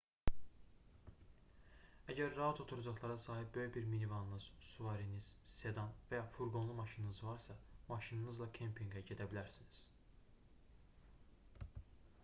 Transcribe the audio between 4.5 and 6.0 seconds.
suvariniz sedan